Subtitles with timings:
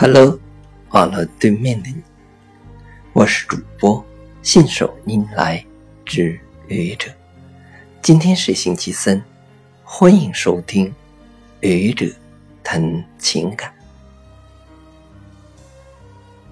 [0.00, 0.38] Hello，
[0.90, 2.00] 网络对面的你，
[3.12, 4.06] 我是主播
[4.44, 5.66] 信手拈来
[6.04, 7.10] 之愚者。
[8.00, 9.20] 今天是星期三，
[9.82, 10.94] 欢迎收听
[11.58, 12.06] 愚者
[12.62, 13.74] 谈情感。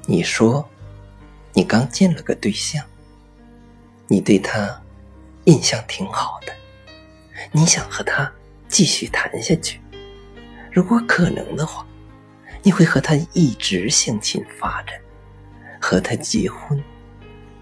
[0.07, 0.69] 你说
[1.53, 2.85] 你刚见了个对象，
[4.09, 4.83] 你对他
[5.45, 6.53] 印象挺好的，
[7.53, 8.29] 你想和他
[8.67, 9.81] 继续谈下去，
[10.73, 11.87] 如果可能的话。
[12.63, 14.99] 你会和他一直向前发展，
[15.81, 16.83] 和他结婚，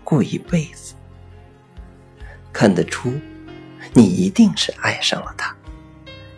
[0.02, 0.94] 过一辈子。
[2.52, 3.12] 看得出，
[3.92, 5.54] 你一定是爱上了他，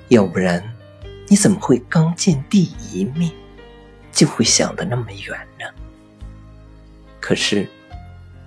[0.09, 0.63] 要不然，
[1.29, 3.31] 你怎么会刚见第一面，
[4.11, 5.65] 就会想得那么远呢？
[7.21, 7.69] 可是，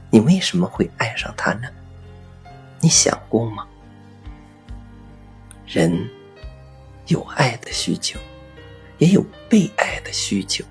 [0.09, 1.69] 你为什么会爱上他呢？
[2.81, 3.67] 你想过吗？
[5.67, 6.09] 人
[7.07, 8.19] 有爱的需求。
[8.99, 10.63] 也有被爱的需求，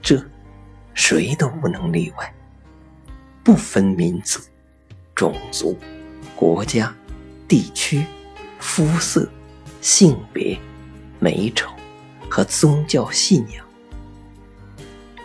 [0.00, 0.22] 这
[0.94, 2.34] 谁都不能例外。
[3.42, 4.38] 不分民族、
[5.14, 5.76] 种族、
[6.36, 6.94] 国家、
[7.48, 8.04] 地区、
[8.58, 9.28] 肤色、
[9.80, 10.56] 性别、
[11.18, 11.68] 美丑
[12.28, 13.66] 和宗教信仰，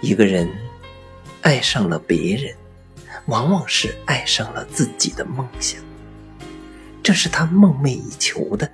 [0.01, 0.49] 一个人
[1.41, 2.55] 爱上了别人，
[3.25, 5.79] 往往是爱上了自己的梦想。
[7.03, 8.71] 这是他梦寐以求的，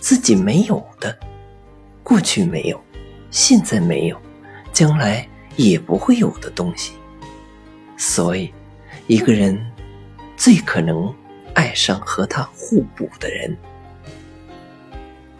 [0.00, 1.16] 自己没有的。
[2.04, 2.78] 过去没有，
[3.30, 4.20] 现在没有，
[4.74, 6.92] 将来也不会有的东西。
[7.96, 8.52] 所以，
[9.06, 9.58] 一个人
[10.36, 11.12] 最可能
[11.54, 13.56] 爱上和他互补的人。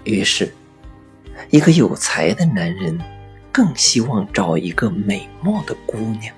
[0.04, 0.54] 于是，
[1.50, 2.98] 一个有才的男人
[3.52, 6.34] 更希望找一个美貌的姑娘，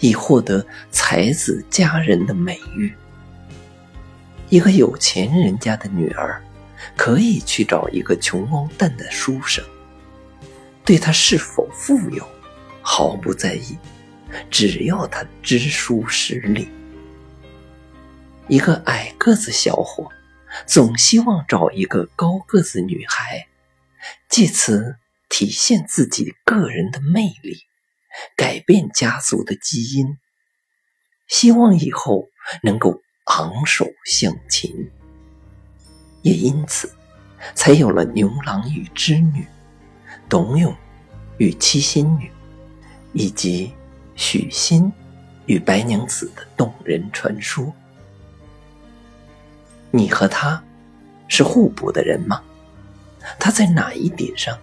[0.00, 2.92] 以获得才子佳人的美誉。
[4.50, 6.42] 一个有钱人家的女儿。
[6.96, 9.64] 可以去找一个穷光蛋的书生，
[10.84, 12.28] 对他是否富有
[12.82, 13.78] 毫不在意，
[14.50, 16.68] 只要他知书识礼。
[18.48, 20.10] 一个矮个子小伙
[20.66, 23.46] 总希望找一个高个子女孩，
[24.28, 24.96] 借此
[25.28, 27.64] 体现自己个人的魅力，
[28.36, 30.18] 改变家族的基因，
[31.28, 32.28] 希望以后
[32.62, 34.72] 能够昂首向前。
[36.22, 36.90] 也因此，
[37.54, 39.46] 才有了牛郎与织女、
[40.28, 40.74] 董永
[41.38, 42.30] 与七仙女，
[43.12, 43.72] 以及
[44.14, 44.92] 许仙
[45.46, 47.72] 与白娘子的动人传说。
[49.90, 50.62] 你和他
[51.26, 52.42] 是互补的人吗？
[53.38, 54.56] 他在哪一点上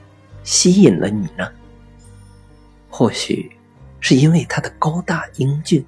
[0.43, 1.51] 吸引了你呢？
[2.89, 3.51] 或许
[3.99, 5.85] 是因为他的高大英俊，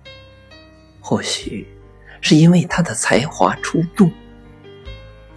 [1.00, 1.68] 或许
[2.22, 4.12] 是因为他的才华出众。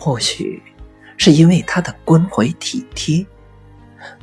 [0.04, 0.60] 或许
[1.16, 3.24] 是因为他的关怀体贴，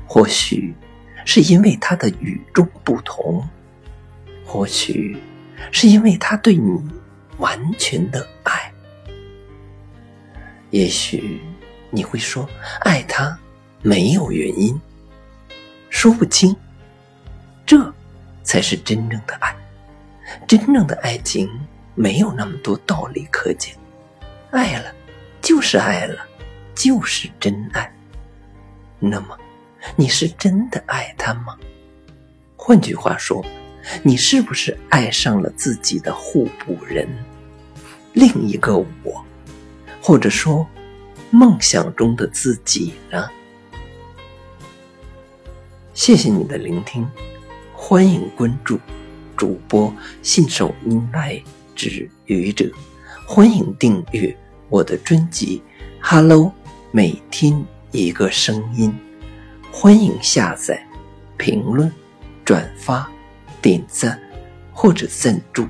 [0.06, 0.76] 或许
[1.24, 3.48] 是因为他的与众不同，
[4.46, 5.18] 或许
[5.72, 6.78] 是因为他对你
[7.38, 8.70] 完全的爱。
[10.70, 11.40] 也许
[11.92, 12.46] 你会说，
[12.82, 13.40] 爱他
[13.82, 14.78] 没有原因，
[15.90, 16.54] 说不清。
[17.66, 17.94] 这
[18.44, 19.56] 才是真正的爱。
[20.46, 21.50] 真正的爱情
[21.96, 23.74] 没有那么多道理可讲，
[24.52, 24.99] 爱了。
[25.42, 26.26] 就是爱了，
[26.76, 27.92] 就是真爱。
[29.00, 29.38] 那么，
[29.96, 31.58] 你是真的爱他吗？
[32.56, 33.44] 换句话说，
[34.04, 37.08] 你是不是爱上了自己的互补人，
[38.14, 39.26] 另一个我，
[40.02, 40.68] 或者说
[41.32, 43.30] 梦想中的自己呢？
[45.94, 47.10] 谢谢你的聆听，
[47.74, 48.78] 欢迎关注
[49.36, 51.42] 主播信手拈来
[51.76, 52.70] 之愚者，
[53.26, 54.38] 欢迎订阅。
[54.70, 55.62] 我的专辑
[56.00, 56.46] 《Hello》，
[56.92, 58.96] 每天一个声音，
[59.72, 60.88] 欢迎下载、
[61.38, 61.92] 评论、
[62.46, 63.10] 转发、
[63.62, 64.20] 点赞
[64.72, 65.68] 或者赞助。